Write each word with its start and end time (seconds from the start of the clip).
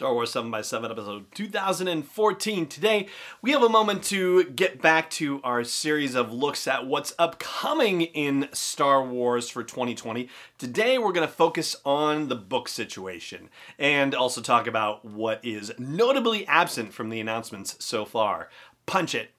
Star 0.00 0.14
Wars 0.14 0.32
7x7 0.32 0.90
episode 0.90 1.26
2014. 1.34 2.66
Today, 2.68 3.06
we 3.42 3.50
have 3.50 3.62
a 3.62 3.68
moment 3.68 4.02
to 4.04 4.44
get 4.44 4.80
back 4.80 5.10
to 5.10 5.42
our 5.44 5.62
series 5.62 6.14
of 6.14 6.32
looks 6.32 6.66
at 6.66 6.86
what's 6.86 7.12
upcoming 7.18 8.00
in 8.00 8.48
Star 8.54 9.04
Wars 9.04 9.50
for 9.50 9.62
2020. 9.62 10.30
Today, 10.56 10.96
we're 10.96 11.12
going 11.12 11.28
to 11.28 11.30
focus 11.30 11.76
on 11.84 12.28
the 12.28 12.34
book 12.34 12.66
situation 12.66 13.50
and 13.78 14.14
also 14.14 14.40
talk 14.40 14.66
about 14.66 15.04
what 15.04 15.38
is 15.44 15.70
notably 15.78 16.46
absent 16.46 16.94
from 16.94 17.10
the 17.10 17.20
announcements 17.20 17.76
so 17.78 18.06
far. 18.06 18.48
Punch 18.86 19.14
it. 19.14 19.32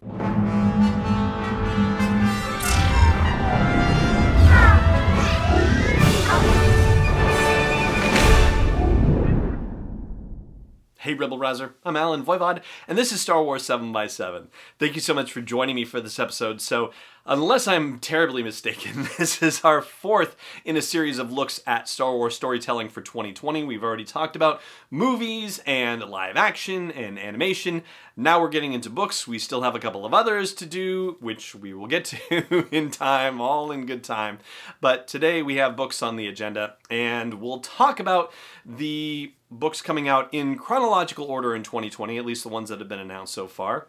Hey 11.11 11.15
Rebel 11.15 11.37
Rouser, 11.37 11.75
I'm 11.83 11.97
Allen 11.97 12.23
Voivod, 12.23 12.61
and 12.87 12.97
this 12.97 13.11
is 13.11 13.19
Star 13.19 13.43
Wars 13.43 13.63
7x7. 13.63 14.47
Thank 14.79 14.95
you 14.95 15.01
so 15.01 15.13
much 15.13 15.33
for 15.33 15.41
joining 15.41 15.75
me 15.75 15.83
for 15.83 15.99
this 15.99 16.19
episode. 16.19 16.61
So, 16.61 16.91
unless 17.25 17.67
I'm 17.67 17.99
terribly 17.99 18.41
mistaken, 18.43 19.09
this 19.17 19.43
is 19.43 19.59
our 19.65 19.81
fourth 19.81 20.37
in 20.63 20.77
a 20.77 20.81
series 20.81 21.19
of 21.19 21.29
looks 21.29 21.61
at 21.67 21.89
Star 21.89 22.15
Wars 22.15 22.33
storytelling 22.33 22.87
for 22.87 23.01
2020. 23.01 23.65
We've 23.65 23.83
already 23.83 24.05
talked 24.05 24.37
about 24.37 24.61
movies 24.89 25.61
and 25.65 26.01
live 26.01 26.37
action 26.37 26.91
and 26.91 27.19
animation. 27.19 27.83
Now 28.15 28.39
we're 28.39 28.47
getting 28.47 28.71
into 28.71 28.89
books. 28.89 29.27
We 29.27 29.37
still 29.37 29.63
have 29.63 29.75
a 29.75 29.79
couple 29.79 30.05
of 30.05 30.13
others 30.13 30.53
to 30.53 30.65
do, 30.65 31.17
which 31.19 31.53
we 31.53 31.73
will 31.73 31.87
get 31.87 32.05
to 32.05 32.67
in 32.73 32.89
time, 32.89 33.41
all 33.41 33.69
in 33.69 33.85
good 33.85 34.05
time. 34.05 34.39
But 34.79 35.09
today 35.09 35.41
we 35.41 35.57
have 35.57 35.75
books 35.75 36.01
on 36.01 36.15
the 36.15 36.27
agenda, 36.27 36.77
and 36.89 37.33
we'll 37.41 37.59
talk 37.59 37.99
about 37.99 38.31
the 38.65 39.33
books 39.51 39.81
coming 39.81 40.07
out 40.07 40.29
in 40.31 40.57
chronological 40.57 41.25
order 41.25 41.53
in 41.53 41.61
2020, 41.61 42.17
at 42.17 42.25
least 42.25 42.43
the 42.43 42.49
ones 42.49 42.69
that 42.69 42.79
have 42.79 42.87
been 42.87 42.99
announced 42.99 43.33
so 43.33 43.47
far. 43.47 43.87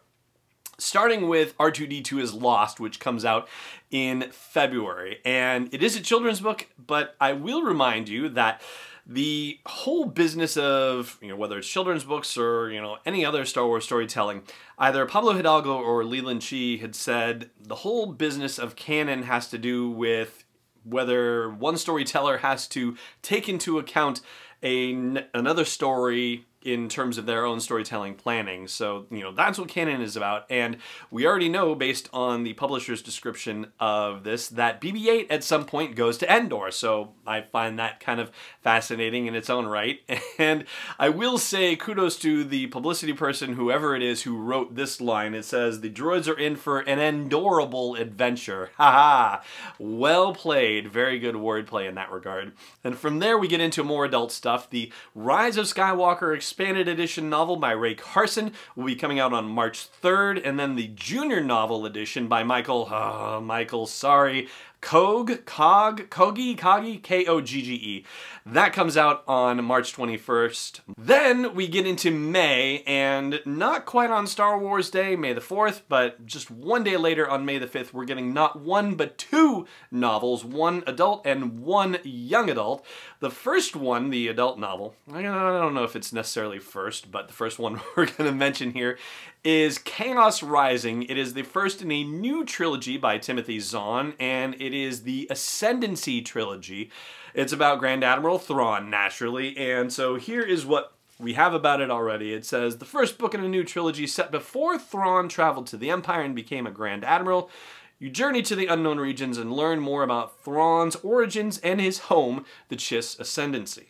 Starting 0.79 1.29
with 1.29 1.57
R2D2 1.59 2.21
is 2.21 2.35
Lost, 2.35 2.80
which 2.80 2.99
comes 2.99 3.24
out 3.24 3.49
in 3.91 4.30
February. 4.32 5.21
And 5.24 5.73
it 5.73 5.82
is 5.82 5.96
a 5.96 6.01
children's 6.01 6.41
book, 6.41 6.66
but 6.85 7.15
I 7.21 7.35
will 7.35 7.63
remind 7.63 8.09
you 8.09 8.29
that 8.30 8.60
the 9.07 9.59
whole 9.66 10.04
business 10.04 10.57
of 10.57 11.19
you 11.21 11.29
know 11.29 11.37
whether 11.37 11.59
it's 11.59 11.69
children's 11.69 12.04
books 12.04 12.37
or 12.37 12.71
you 12.71 12.80
know 12.80 12.99
any 13.04 13.24
other 13.24 13.45
Star 13.45 13.66
Wars 13.66 13.85
storytelling, 13.85 14.43
either 14.79 15.07
Pablo 15.07 15.32
Hidalgo 15.32 15.76
or 15.76 16.04
Leland 16.04 16.43
Chee 16.43 16.79
had 16.79 16.95
said 16.95 17.51
the 17.60 17.76
whole 17.76 18.07
business 18.07 18.59
of 18.59 18.76
canon 18.76 19.24
has 19.24 19.49
to 19.49 19.59
do 19.59 19.91
with 19.91 20.45
whether 20.85 21.51
one 21.51 21.76
storyteller 21.76 22.38
has 22.38 22.66
to 22.69 22.97
take 23.23 23.49
into 23.49 23.79
account 23.79 24.21
a, 24.65 24.93
another 25.35 25.65
story 25.65 26.46
in 26.65 26.88
terms 26.88 27.18
of 27.18 27.27
their 27.27 27.45
own 27.45 27.60
storytelling 27.60 28.15
planning. 28.15 28.68
So, 28.68 29.07
you 29.10 29.21
know, 29.21 29.32
that's 29.32 29.59
what 29.59 29.68
canon 29.68 30.01
is 30.01 30.16
about. 30.16 30.46
And 30.51 30.77
we 31.10 31.27
already 31.27 31.49
know, 31.49 31.74
based 31.74 32.09
on 32.13 32.45
the 32.45 32.52
publisher's 32.54 33.02
description 33.02 33.73
of 33.80 34.24
this, 34.24 34.49
that 34.49 34.80
BB 34.80 35.07
8 35.07 35.30
at 35.30 35.45
some 35.45 35.65
point 35.65 35.96
goes 35.96 36.19
to 36.19 36.32
Endor. 36.32 36.71
So 36.71 37.13
I 37.27 37.43
find 37.43 37.79
that 37.79 38.01
kind 38.01 38.21
of 38.21 38.30
fascinating 38.63 39.27
in 39.27 39.35
its 39.35 39.51
own 39.51 39.66
right. 39.66 40.01
And 40.38 40.65
I 40.99 41.09
will 41.09 41.38
say 41.38 41.77
kudos 41.77 42.16
to 42.21 42.43
the 42.43 42.66
publicity 42.69 43.13
person, 43.13 43.54
whoever 43.54 43.95
it 43.95 44.02
is, 44.02 44.23
who 44.23 44.37
wrote 44.37 44.74
this 44.74 45.01
line. 45.01 45.35
It 45.35 45.45
says, 45.45 45.80
The 45.80 45.91
droids 45.91 46.26
are 46.26 46.38
in 46.38 46.57
for 46.57 46.80
an 46.80 46.99
endorable 46.99 47.95
adventure. 47.97 48.71
Haha. 48.76 49.43
well 49.79 50.35
played. 50.35 50.91
Very 50.91 51.19
good 51.19 51.35
wordplay 51.35 51.88
in 51.88 51.95
that 51.97 52.10
regard. 52.10 52.52
And 52.82 52.99
from 52.99 53.19
there, 53.19 53.38
we 53.38 53.47
get 53.47 53.60
into 53.60 53.85
more 53.85 54.04
adult 54.04 54.32
stuff. 54.32 54.69
The 54.71 54.91
Rise 55.15 55.57
of 55.57 55.66
Skywalker 55.66 56.35
expanded 56.52 56.86
edition 56.86 57.30
novel 57.30 57.56
by 57.56 57.72
Rae 57.72 57.95
Carson 57.95 58.52
will 58.76 58.84
be 58.84 58.95
coming 58.95 59.18
out 59.18 59.32
on 59.32 59.46
March 59.46 59.88
3rd, 60.02 60.46
and 60.46 60.60
then 60.60 60.76
the 60.76 60.88
junior 60.88 61.40
novel 61.40 61.86
edition 61.86 62.28
by 62.28 62.45
Michael, 62.45 63.40
Michael, 63.42 63.86
sorry, 63.86 64.48
Kog, 64.82 65.47
Cog, 65.47 66.10
Kogi, 66.10 66.59
Kogi, 66.59 67.03
K 67.03 67.25
O 67.26 67.41
G 67.41 67.62
G 67.62 67.75
E. 67.75 68.04
That 68.44 68.72
comes 68.72 68.97
out 68.97 69.22
on 69.28 69.65
March 69.65 69.97
21st. 69.97 70.81
Then 70.98 71.54
we 71.54 71.69
get 71.69 71.87
into 71.87 72.10
May, 72.10 72.82
and 72.84 73.41
not 73.47 73.87
quite 73.87 74.10
on 74.10 74.26
Star 74.26 74.59
Wars 74.59 74.91
Day, 74.91 75.15
May 75.15 75.32
the 75.32 75.41
4th, 75.41 75.82
but 75.88 76.26
just 76.26 76.50
one 76.50 76.82
day 76.82 76.97
later 76.97 77.31
on 77.31 77.44
May 77.44 77.59
the 77.59 77.69
5th, 77.69 77.92
we're 77.92 78.04
getting 78.04 78.34
not 78.34 78.60
one 78.60 78.97
but 78.97 79.16
two 79.16 79.66
novels, 79.92 80.44
one 80.44 80.82
adult 80.88 81.25
and 81.25 81.60
one 81.60 81.98
young 82.03 82.50
adult. 82.50 82.84
The 83.21 83.31
first 83.31 83.76
one, 83.76 84.10
the 84.10 84.26
adult 84.26 84.59
novel, 84.59 84.97
I 85.12 85.22
don't 85.22 85.75
know 85.75 85.84
if 85.84 85.94
it's 85.94 86.12
necessarily 86.12 86.59
first, 86.59 87.12
but 87.12 87.28
the 87.28 87.34
first 87.34 87.60
one 87.60 87.81
we're 87.97 88.06
going 88.06 88.28
to 88.28 88.32
mention 88.32 88.72
here 88.72 88.98
is 89.44 89.78
Chaos 89.78 90.41
Rising. 90.42 91.03
It 91.03 91.19
is 91.19 91.34
the 91.34 91.42
first 91.42 91.82
in 91.82 91.91
a 91.91 92.04
new 92.04 92.44
trilogy 92.44 92.97
by 92.97 93.19
Timothy 93.19 93.58
Zahn, 93.58 94.14
and 94.20 94.54
it 94.60 94.72
is 94.72 95.03
the 95.03 95.26
Ascendancy 95.30 96.22
trilogy. 96.22 96.91
It's 97.34 97.53
about 97.53 97.80
Grand 97.80 98.04
Admiral 98.04 98.38
Thrawn, 98.38 98.88
naturally, 98.88 99.56
and 99.56 99.92
so 99.92 100.14
here 100.14 100.42
is 100.42 100.64
what 100.64 100.92
we 101.19 101.34
have 101.34 101.54
about 101.54 101.80
it 101.80 101.91
already. 101.91 102.32
It 102.32 102.44
says 102.44 102.78
the 102.78 102.84
first 102.84 103.19
book 103.19 103.34
in 103.34 103.42
a 103.42 103.48
new 103.48 103.64
trilogy 103.64 104.06
set 104.06 104.30
before 104.30 104.78
Thrawn 104.78 105.28
traveled 105.28 105.66
to 105.69 105.76
the 105.76 105.91
Empire 105.91 106.22
and 106.22 106.36
became 106.36 106.66
a 106.66 106.70
Grand 106.70 107.04
Admiral. 107.04 107.50
You 107.98 108.10
journey 108.10 108.42
to 108.42 108.54
the 108.54 108.66
unknown 108.66 108.98
regions 108.98 109.38
and 109.38 109.53
learn 109.53 109.80
more 109.80 110.04
about 110.04 110.41
Thrawn's 110.41 110.97
origins 110.97 111.59
and 111.59 111.80
his 111.80 111.98
home, 112.00 112.44
the 112.69 112.76
Chiss 112.76 113.19
Ascendancy. 113.19 113.88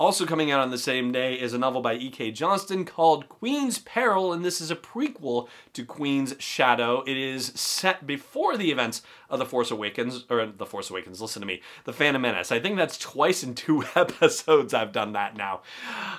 Also 0.00 0.24
coming 0.24 0.50
out 0.50 0.60
on 0.60 0.70
the 0.70 0.78
same 0.78 1.12
day 1.12 1.34
is 1.34 1.52
a 1.52 1.58
novel 1.58 1.82
by 1.82 1.92
E.K. 1.92 2.30
Johnston 2.30 2.86
called 2.86 3.28
Queen's 3.28 3.78
Peril, 3.80 4.32
and 4.32 4.42
this 4.42 4.58
is 4.58 4.70
a 4.70 4.76
prequel 4.76 5.46
to 5.74 5.84
Queen's 5.84 6.34
Shadow. 6.38 7.02
It 7.06 7.18
is 7.18 7.48
set 7.48 8.06
before 8.06 8.56
the 8.56 8.70
events 8.70 9.02
of 9.28 9.38
The 9.38 9.44
Force 9.44 9.70
Awakens, 9.70 10.24
or 10.30 10.46
The 10.46 10.64
Force 10.64 10.88
Awakens, 10.88 11.20
listen 11.20 11.40
to 11.40 11.46
me, 11.46 11.60
The 11.84 11.92
Phantom 11.92 12.22
Menace. 12.22 12.50
I 12.50 12.60
think 12.60 12.78
that's 12.78 12.96
twice 12.96 13.42
in 13.42 13.54
two 13.54 13.84
episodes 13.94 14.72
I've 14.72 14.92
done 14.92 15.12
that 15.12 15.36
now. 15.36 15.60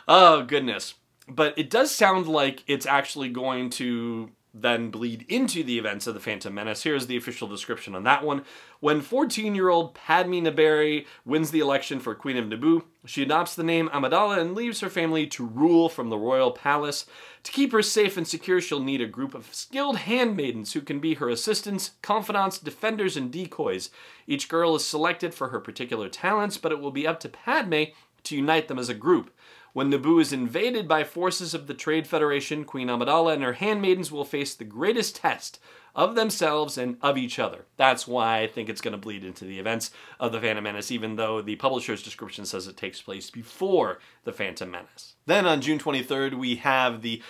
Oh, 0.08 0.44
goodness. 0.44 0.94
But 1.28 1.58
it 1.58 1.72
does 1.72 1.90
sound 1.90 2.28
like 2.28 2.64
it's 2.68 2.86
actually 2.86 3.30
going 3.30 3.72
to 3.72 4.30
then 4.54 4.92
bleed 4.92 5.26
into 5.30 5.64
the 5.64 5.80
events 5.80 6.08
of 6.08 6.14
the 6.14 6.20
Phantom 6.20 6.54
Menace. 6.54 6.84
Here's 6.84 7.08
the 7.08 7.16
official 7.16 7.48
description 7.48 7.96
on 7.96 8.04
that 8.04 8.24
one. 8.24 8.44
When 8.82 9.02
14-year-old 9.02 9.94
Padme 9.94 10.34
Naberrie 10.34 11.06
wins 11.24 11.52
the 11.52 11.62
election 11.62 12.00
for 12.00 12.14
Queen 12.14 12.36
of 12.36 12.46
Naboo, 12.46 12.84
she 13.06 13.24
adopts 13.24 13.56
the 13.56 13.64
name 13.64 13.90
Amidala 13.90 14.40
and 14.40 14.54
leaves 14.54 14.82
her 14.82 14.90
family 14.90 15.26
to 15.28 15.46
rule 15.46 15.88
from 15.88 16.10
the 16.10 16.18
royal 16.18 16.52
palace. 16.52 17.06
To 17.44 17.52
keep 17.52 17.72
her 17.72 17.82
safe 17.82 18.18
and 18.18 18.28
secure, 18.28 18.60
she'll 18.60 18.84
need 18.84 19.02
a 19.02 19.08
group 19.08 19.34
of 19.34 19.54
skilled 19.54 19.98
handmaidens 20.00 20.74
who 20.74 20.82
can 20.82 21.00
be 21.00 21.14
her 21.16 21.30
assistants, 21.30 21.92
confidants, 22.02 22.58
defenders, 22.58 23.16
and 23.16 23.32
decoys. 23.32 23.90
Each 24.28 24.50
girl 24.50 24.76
is 24.76 24.86
selected 24.86 25.34
for 25.34 25.50
her 25.50 25.62
particular 25.62 26.10
talents, 26.10 26.58
but 26.58 26.74
it 26.74 26.80
will 26.80 26.92
be 26.92 27.08
up 27.08 27.22
to 27.22 27.30
Padme 27.30 27.84
to 28.24 28.36
unite 28.36 28.68
them 28.68 28.78
as 28.78 28.90
a 28.90 28.94
group. 28.94 29.32
When 29.74 29.90
Naboo 29.90 30.20
is 30.20 30.34
invaded 30.34 30.88
by 30.88 31.06
forces 31.06 31.54
of 31.54 31.68
the 31.68 31.74
Trade 31.74 32.06
Federation, 32.06 32.66
Queen 32.66 32.90
Amidala 32.90 33.34
and 33.34 33.44
her 33.44 33.54
handmaidens 33.54 34.12
will 34.12 34.26
face 34.26 34.54
the 34.54 34.66
greatest 34.66 35.16
test 35.16 35.60
of 35.96 36.16
themselves 36.16 36.78
and 36.78 36.98
of 37.02 37.18
each 37.18 37.40
other. 37.40 37.66
That's 37.78 38.08
why 38.08 38.42
I 38.42 38.48
think 38.48 38.68
it's 38.68 38.82
going 38.82 38.94
to 38.94 38.98
bleed 38.98 39.24
into 39.24 39.46
the 39.46 39.60
events 39.60 39.92
of 40.20 40.32
The 40.34 40.42
Phantom 40.42 40.64
Menace, 40.64 40.92
even 40.92 41.16
though 41.16 41.42
the 41.42 41.56
publisher's 41.56 42.04
description 42.04 42.46
says 42.46 42.68
it 42.68 42.76
takes 42.76 43.02
place 43.02 43.30
before 43.30 44.00
The 44.26 44.34
Phantom 44.34 44.70
Menace. 44.72 45.16
Then 45.26 45.46
on 45.46 45.62
June 45.62 45.80
23rd, 45.80 46.38
we 46.38 46.58
have 46.58 47.02
the 47.02 47.22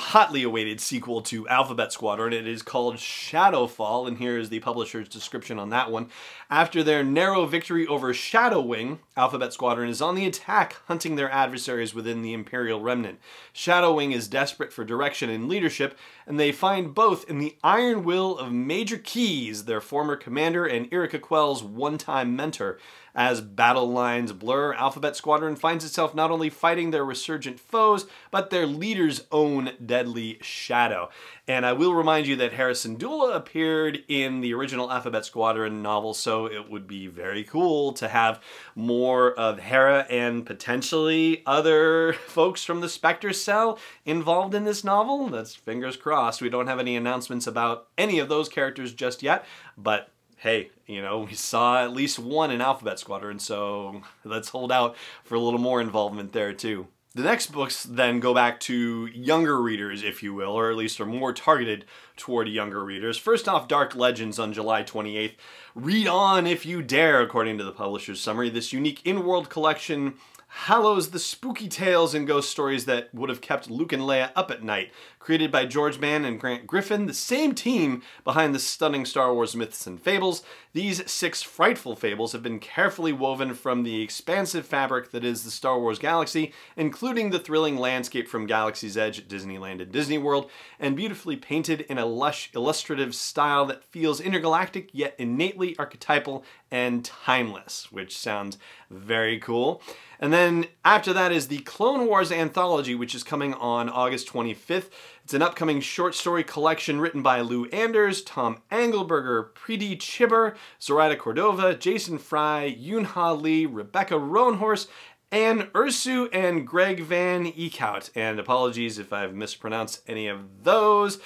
hotly 0.00 0.42
awaited 0.42 0.80
sequel 0.80 1.20
to 1.22 1.46
Alphabet 1.48 1.92
Squadron. 1.92 2.32
It 2.32 2.48
is 2.48 2.62
called 2.62 2.96
Shadowfall, 2.96 4.08
and 4.08 4.18
here 4.18 4.38
is 4.38 4.48
the 4.48 4.60
publisher's 4.60 5.08
description 5.08 5.58
on 5.58 5.68
that 5.70 5.90
one. 5.90 6.08
After 6.48 6.82
their 6.82 7.04
narrow 7.04 7.44
victory 7.46 7.86
over 7.86 8.12
Shadow 8.14 8.60
Wing, 8.60 9.00
Alphabet 9.16 9.52
Squadron 9.52 9.90
is 9.90 10.00
on 10.00 10.14
the 10.14 10.26
attack, 10.26 10.76
hunting 10.86 11.16
their 11.16 11.30
adversaries 11.30 11.94
within 11.94 12.22
the 12.22 12.32
Imperial 12.32 12.80
Remnant. 12.80 13.20
Shadowwing 13.54 14.12
is 14.12 14.26
desperate 14.26 14.72
for 14.72 14.84
direction 14.84 15.28
and 15.28 15.48
leadership, 15.48 15.96
and 16.26 16.40
they 16.40 16.50
find 16.50 16.94
both 16.94 17.28
in 17.28 17.38
the 17.38 17.56
iron 17.62 18.02
will 18.02 18.38
of 18.38 18.50
Major 18.50 18.96
Keize, 18.96 19.66
their 19.66 19.80
former 19.80 20.16
commander, 20.16 20.64
and 20.66 20.90
Yrica 20.90 21.20
Quell's 21.20 21.62
one-time 21.62 22.34
mentor. 22.34 22.78
As 23.14 23.40
battle 23.40 23.90
lines 23.90 24.32
blur, 24.32 24.72
Alphabet 24.74 25.16
Squadron 25.16 25.56
finds 25.56 25.84
itself 25.84 26.14
not 26.14 26.30
only 26.30 26.50
fighting 26.50 26.90
their 26.90 27.04
resurgent 27.04 27.58
foes, 27.58 28.06
but 28.30 28.50
their 28.50 28.66
leader's 28.66 29.24
own 29.32 29.72
deadly 29.84 30.38
shadow. 30.42 31.10
And 31.48 31.66
I 31.66 31.72
will 31.72 31.94
remind 31.94 32.26
you 32.26 32.36
that 32.36 32.52
Hera 32.52 32.72
Syndulla 32.72 33.34
appeared 33.34 34.04
in 34.06 34.40
the 34.40 34.54
original 34.54 34.90
Alphabet 34.90 35.24
Squadron 35.24 35.82
novel, 35.82 36.14
so 36.14 36.46
it 36.46 36.70
would 36.70 36.86
be 36.86 37.08
very 37.08 37.42
cool 37.42 37.92
to 37.94 38.08
have 38.08 38.40
more 38.76 39.32
of 39.32 39.58
Hera 39.58 40.06
and 40.08 40.46
potentially 40.46 41.42
other 41.46 42.12
folks 42.26 42.64
from 42.64 42.80
the 42.80 42.88
Spectre 42.88 43.32
Cell 43.32 43.78
involved 44.04 44.54
in 44.54 44.64
this 44.64 44.84
novel. 44.84 45.28
That's 45.28 45.54
fingers 45.54 45.96
crossed. 45.96 46.40
We 46.40 46.50
don't 46.50 46.68
have 46.68 46.78
any 46.78 46.96
announcements 46.96 47.46
about 47.46 47.88
any 47.98 48.18
of 48.18 48.28
those 48.28 48.48
characters 48.48 48.92
just 48.92 49.22
yet, 49.22 49.44
but 49.76 50.10
hey, 50.40 50.70
you 50.86 51.02
know, 51.02 51.20
we 51.20 51.34
saw 51.34 51.84
at 51.84 51.92
least 51.92 52.18
one 52.18 52.50
in 52.50 52.62
Alphabet 52.62 52.98
Squadron, 52.98 53.38
so 53.38 54.00
let's 54.24 54.48
hold 54.48 54.72
out 54.72 54.96
for 55.22 55.34
a 55.34 55.40
little 55.40 55.60
more 55.60 55.82
involvement 55.82 56.32
there 56.32 56.54
too. 56.54 56.86
The 57.14 57.22
next 57.22 57.52
books 57.52 57.82
then 57.82 58.20
go 58.20 58.32
back 58.32 58.58
to 58.60 59.06
younger 59.06 59.60
readers, 59.60 60.02
if 60.02 60.22
you 60.22 60.32
will, 60.32 60.52
or 60.52 60.70
at 60.70 60.76
least 60.76 61.00
are 61.00 61.06
more 61.06 61.34
targeted 61.34 61.84
toward 62.16 62.48
younger 62.48 62.82
readers. 62.82 63.18
First 63.18 63.48
off, 63.48 63.68
Dark 63.68 63.94
Legends 63.94 64.38
on 64.38 64.52
July 64.52 64.82
28th. 64.82 65.34
Read 65.74 66.06
on 66.06 66.46
if 66.46 66.64
you 66.64 66.82
dare, 66.82 67.20
according 67.20 67.58
to 67.58 67.64
the 67.64 67.72
publisher's 67.72 68.20
summary. 68.20 68.48
This 68.48 68.72
unique 68.72 69.04
in 69.04 69.24
world 69.24 69.50
collection 69.50 70.14
hallows 70.52 71.10
the 71.10 71.18
spooky 71.18 71.68
tales 71.68 72.12
and 72.12 72.26
ghost 72.26 72.50
stories 72.50 72.84
that 72.84 73.14
would 73.14 73.30
have 73.30 73.40
kept 73.40 73.70
Luke 73.70 73.92
and 73.92 74.02
Leia 74.02 74.32
up 74.34 74.50
at 74.50 74.64
night. 74.64 74.90
Created 75.20 75.52
by 75.52 75.64
George 75.64 76.00
Mann 76.00 76.24
and 76.24 76.40
Grant 76.40 76.66
Griffin, 76.66 77.06
the 77.06 77.14
same 77.14 77.54
team 77.54 78.02
behind 78.24 78.52
the 78.52 78.58
stunning 78.58 79.04
Star 79.04 79.32
Wars 79.32 79.54
myths 79.54 79.86
and 79.86 80.00
fables, 80.00 80.42
these 80.72 81.08
six 81.08 81.42
frightful 81.42 81.94
fables 81.94 82.32
have 82.32 82.42
been 82.42 82.58
carefully 82.58 83.12
woven 83.12 83.54
from 83.54 83.84
the 83.84 84.02
expansive 84.02 84.66
fabric 84.66 85.12
that 85.12 85.24
is 85.24 85.44
the 85.44 85.50
Star 85.50 85.78
Wars 85.78 86.00
galaxy, 86.00 86.52
including 86.76 87.30
the 87.30 87.38
thrilling 87.38 87.76
landscape 87.76 88.26
from 88.26 88.46
Galaxy's 88.46 88.96
Edge 88.96 89.20
at 89.20 89.28
Disneyland 89.28 89.80
and 89.80 89.92
Disney 89.92 90.18
World, 90.18 90.50
and 90.80 90.96
beautifully 90.96 91.36
painted 91.36 91.82
in 91.82 91.98
a 91.98 92.06
lush, 92.06 92.50
illustrative 92.54 93.14
style 93.14 93.66
that 93.66 93.84
feels 93.84 94.20
intergalactic 94.20 94.88
yet 94.92 95.14
innately 95.18 95.78
archetypal 95.78 96.44
and 96.72 97.04
timeless, 97.04 97.92
which 97.92 98.16
sounds 98.16 98.58
very 98.90 99.38
cool. 99.38 99.82
And 100.18 100.32
then 100.32 100.39
after 100.84 101.12
that 101.12 101.32
is 101.32 101.48
the 101.48 101.58
Clone 101.58 102.06
Wars 102.06 102.30
anthology, 102.32 102.94
which 102.94 103.14
is 103.14 103.22
coming 103.22 103.54
on 103.54 103.88
August 103.88 104.28
25th. 104.28 104.90
It's 105.24 105.34
an 105.34 105.42
upcoming 105.42 105.80
short 105.80 106.14
story 106.14 106.44
collection 106.44 107.00
written 107.00 107.22
by 107.22 107.40
Lou 107.40 107.66
Anders, 107.66 108.22
Tom 108.22 108.62
Angleberger, 108.70 109.52
Preeti 109.52 109.96
Chhibber, 109.96 110.56
Zoraida 110.80 111.16
Cordova, 111.16 111.74
Jason 111.74 112.18
Fry, 112.18 112.76
Yoon 112.80 113.42
Lee, 113.42 113.66
Rebecca 113.66 114.14
Roanhorse, 114.14 114.88
Anne 115.30 115.68
Ursu, 115.74 116.28
and 116.32 116.66
Greg 116.66 117.00
Van 117.00 117.46
Eekhout. 117.46 118.10
And 118.14 118.40
apologies 118.40 118.98
if 118.98 119.12
I've 119.12 119.34
mispronounced 119.34 120.02
any 120.06 120.26
of 120.26 120.64
those. 120.64 121.20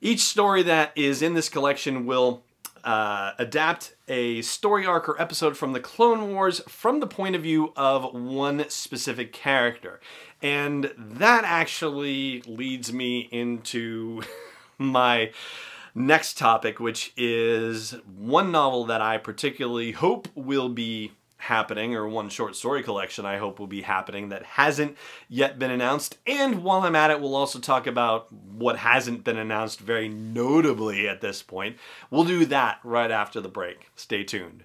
Each 0.00 0.20
story 0.20 0.62
that 0.64 0.92
is 0.96 1.22
in 1.22 1.34
this 1.34 1.48
collection 1.48 2.06
will 2.06 2.44
uh, 2.84 3.32
adapt 3.38 3.94
a 4.08 4.42
story 4.42 4.84
arc 4.84 5.08
or 5.08 5.20
episode 5.20 5.56
from 5.56 5.72
the 5.72 5.80
Clone 5.80 6.32
Wars 6.32 6.60
from 6.68 7.00
the 7.00 7.06
point 7.06 7.36
of 7.36 7.42
view 7.42 7.72
of 7.76 8.12
one 8.14 8.68
specific 8.68 9.32
character. 9.32 10.00
And 10.42 10.92
that 10.96 11.44
actually 11.44 12.42
leads 12.42 12.92
me 12.92 13.28
into 13.30 14.22
my 14.78 15.30
next 15.94 16.38
topic, 16.38 16.80
which 16.80 17.12
is 17.16 17.94
one 18.16 18.50
novel 18.50 18.84
that 18.86 19.00
I 19.00 19.18
particularly 19.18 19.92
hope 19.92 20.28
will 20.34 20.68
be 20.68 21.12
happening, 21.42 21.94
or 21.94 22.08
one 22.08 22.28
short 22.28 22.56
story 22.56 22.82
collection 22.82 23.26
I 23.26 23.38
hope 23.38 23.58
will 23.58 23.66
be 23.66 23.82
happening 23.82 24.28
that 24.28 24.44
hasn't 24.44 24.96
yet 25.28 25.58
been 25.58 25.70
announced. 25.70 26.18
And 26.26 26.62
while 26.62 26.82
I'm 26.82 26.96
at 26.96 27.10
it, 27.10 27.20
we'll 27.20 27.34
also 27.34 27.58
talk 27.58 27.86
about 27.86 28.32
what 28.32 28.78
hasn't 28.78 29.24
been 29.24 29.38
announced 29.38 29.80
very 29.80 30.08
notably 30.08 31.08
at 31.08 31.20
this 31.20 31.42
point. 31.42 31.76
We'll 32.10 32.24
do 32.24 32.44
that 32.46 32.78
right 32.84 33.10
after 33.10 33.40
the 33.40 33.48
break. 33.48 33.90
Stay 33.96 34.24
tuned. 34.24 34.64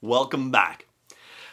Welcome 0.00 0.52
back. 0.52 0.86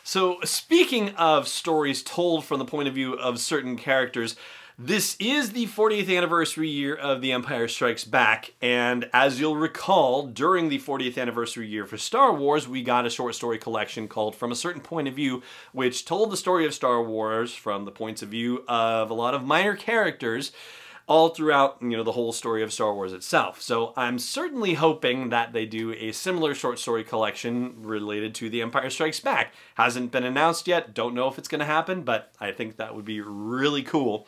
So, 0.03 0.38
speaking 0.44 1.09
of 1.15 1.47
stories 1.47 2.03
told 2.03 2.45
from 2.45 2.59
the 2.59 2.65
point 2.65 2.88
of 2.88 2.94
view 2.94 3.13
of 3.13 3.39
certain 3.39 3.75
characters, 3.75 4.36
this 4.77 5.18
is 5.19 5.53
the 5.53 5.65
40th 5.65 6.15
anniversary 6.15 6.69
year 6.69 6.94
of 6.94 7.21
The 7.21 7.31
Empire 7.31 7.68
Strikes 7.68 8.03
Back, 8.03 8.53
and 8.62 9.09
as 9.13 9.39
you'll 9.39 9.56
recall, 9.56 10.27
during 10.27 10.69
the 10.69 10.77
40th 10.77 11.18
anniversary 11.18 11.65
year 11.65 11.88
for 11.88 11.97
Star 11.97 12.31
Wars, 12.31 12.68
we 12.68 12.83
got 12.83 13.07
a 13.07 13.09
short 13.09 13.33
story 13.33 13.57
collection 13.57 14.07
called 14.07 14.36
From 14.36 14.51
a 14.51 14.56
Certain 14.56 14.81
Point 14.81 15.07
of 15.07 15.15
View, 15.15 15.42
which 15.71 16.06
told 16.06 16.30
the 16.30 16.38
story 16.38 16.68
of 16.68 16.74
Star 16.75 17.01
Wars 17.01 17.56
from 17.56 17.86
the 17.86 17.92
points 17.92 18.21
of 18.21 18.30
view 18.30 18.63
of 18.68 19.09
a 19.09 19.15
lot 19.15 19.33
of 19.33 19.44
minor 19.44 19.75
characters 19.75 20.51
all 21.07 21.30
throughout 21.30 21.78
you 21.81 21.90
know 21.90 22.04
the 22.04 22.12
whole 22.13 22.31
story 22.31 22.63
of 22.63 22.74
Star 22.74 22.94
Wars 22.94 23.13
itself. 23.13 23.62
So 23.62 23.94
I'm 23.96 24.19
certainly 24.19 24.74
hoping 24.74 25.30
that 25.30 25.54
they 25.54 25.66
do 25.66 25.94
a 25.94 26.12
similar 26.12 26.56
short 26.56 26.80
story 26.80 27.04
collection 27.04 27.84
related 27.84 28.34
to 28.36 28.50
The 28.50 28.62
Empire 28.62 28.90
Strikes 28.90 29.19
Back. 29.19 29.54
Hasn't 29.75 30.12
been 30.12 30.24
announced 30.24 30.68
yet. 30.68 30.94
Don't 30.94 31.13
know 31.13 31.28
if 31.28 31.38
it's 31.38 31.48
going 31.48 31.60
to 31.60 31.66
happen, 31.66 32.02
but 32.02 32.31
I 32.40 32.52
think 32.52 32.78
that 32.78 32.96
would 32.96 33.06
be 33.06 33.22
really 33.22 33.84
cool. 33.84 34.28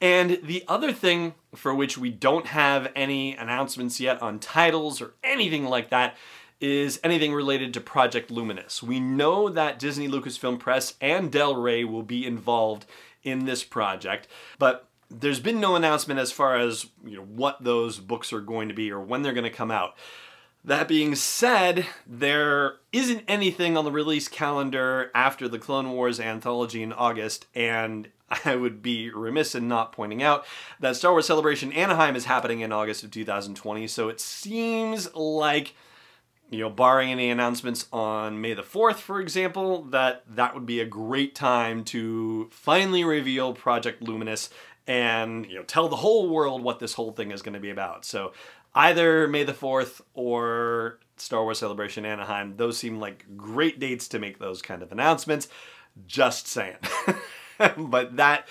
And 0.00 0.40
the 0.42 0.64
other 0.66 0.92
thing 0.92 1.34
for 1.54 1.72
which 1.74 1.96
we 1.96 2.10
don't 2.10 2.48
have 2.48 2.90
any 2.96 3.36
announcements 3.36 4.00
yet 4.00 4.20
on 4.20 4.40
titles 4.40 5.00
or 5.00 5.14
anything 5.22 5.64
like 5.66 5.90
that 5.90 6.16
is 6.60 7.00
anything 7.02 7.32
related 7.32 7.74
to 7.74 7.80
Project 7.80 8.30
Luminous. 8.30 8.82
We 8.82 9.00
know 9.00 9.48
that 9.48 9.78
Disney 9.78 10.08
Lucasfilm 10.08 10.58
Press 10.58 10.94
and 11.00 11.30
Del 11.30 11.56
Rey 11.56 11.84
will 11.84 12.02
be 12.04 12.26
involved 12.26 12.86
in 13.24 13.44
this 13.44 13.64
project, 13.64 14.28
but 14.58 14.88
there's 15.20 15.40
been 15.40 15.60
no 15.60 15.76
announcement 15.76 16.18
as 16.18 16.32
far 16.32 16.56
as 16.56 16.86
you 17.04 17.16
know 17.16 17.24
what 17.24 17.62
those 17.62 17.98
books 17.98 18.32
are 18.32 18.40
going 18.40 18.68
to 18.68 18.74
be 18.74 18.90
or 18.90 19.00
when 19.00 19.22
they're 19.22 19.32
going 19.32 19.44
to 19.44 19.50
come 19.50 19.70
out. 19.70 19.96
That 20.64 20.86
being 20.86 21.16
said, 21.16 21.86
there 22.06 22.76
isn't 22.92 23.24
anything 23.26 23.76
on 23.76 23.84
the 23.84 23.90
release 23.90 24.28
calendar 24.28 25.10
after 25.12 25.48
the 25.48 25.58
Clone 25.58 25.90
Wars 25.90 26.20
anthology 26.20 26.84
in 26.84 26.92
August, 26.92 27.46
and 27.54 28.08
I 28.44 28.54
would 28.56 28.80
be 28.80 29.10
remiss 29.10 29.54
in 29.54 29.66
not 29.68 29.92
pointing 29.92 30.22
out 30.22 30.46
that 30.78 30.96
Star 30.96 31.12
Wars 31.12 31.26
Celebration 31.26 31.72
Anaheim 31.72 32.14
is 32.14 32.26
happening 32.26 32.60
in 32.60 32.72
August 32.72 33.02
of 33.02 33.10
2020, 33.10 33.88
so 33.88 34.08
it 34.08 34.20
seems 34.20 35.12
like 35.14 35.74
you 36.52 36.58
know, 36.58 36.68
barring 36.68 37.10
any 37.10 37.30
announcements 37.30 37.86
on 37.94 38.38
May 38.38 38.52
the 38.52 38.62
4th, 38.62 38.96
for 38.96 39.22
example, 39.22 39.84
that 39.84 40.22
that 40.28 40.54
would 40.54 40.66
be 40.66 40.80
a 40.80 40.84
great 40.84 41.34
time 41.34 41.82
to 41.84 42.50
finally 42.52 43.04
reveal 43.04 43.54
Project 43.54 44.02
Luminous 44.02 44.50
and 44.86 45.46
you 45.46 45.56
know 45.56 45.62
tell 45.62 45.88
the 45.88 45.96
whole 45.96 46.28
world 46.28 46.62
what 46.62 46.78
this 46.78 46.94
whole 46.94 47.12
thing 47.12 47.30
is 47.30 47.42
going 47.42 47.54
to 47.54 47.60
be 47.60 47.70
about. 47.70 48.04
So 48.04 48.32
either 48.74 49.28
May 49.28 49.44
the 49.44 49.52
4th 49.52 50.00
or 50.14 50.98
Star 51.16 51.42
Wars 51.42 51.58
Celebration 51.58 52.04
Anaheim, 52.04 52.56
those 52.56 52.78
seem 52.78 52.98
like 52.98 53.24
great 53.36 53.78
dates 53.78 54.08
to 54.08 54.18
make 54.18 54.38
those 54.38 54.62
kind 54.62 54.82
of 54.82 54.92
announcements. 54.92 55.48
Just 56.06 56.48
saying. 56.48 56.76
but 57.76 58.16
that 58.16 58.48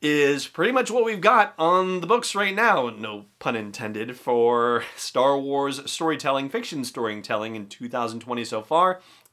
is 0.00 0.46
pretty 0.46 0.72
much 0.72 0.90
what 0.90 1.04
we've 1.04 1.20
got 1.20 1.54
on 1.58 2.00
the 2.00 2.06
books 2.06 2.34
right 2.34 2.54
now, 2.54 2.90
no 2.90 3.26
pun 3.38 3.56
intended, 3.56 4.16
for 4.16 4.84
Star 4.96 5.38
Wars 5.38 5.90
storytelling, 5.90 6.48
fiction 6.48 6.84
storytelling 6.84 7.56
in 7.56 7.66
2020 7.66 8.44
so 8.44 8.62
far. 8.62 9.00